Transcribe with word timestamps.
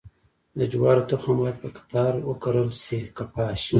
د 0.57 0.61
جوارو 0.71 1.07
تخم 1.09 1.35
باید 1.41 1.57
په 1.63 1.69
قطار 1.77 2.13
وکرل 2.29 2.69
شي 2.83 2.99
که 3.15 3.23
پاش؟ 3.33 3.61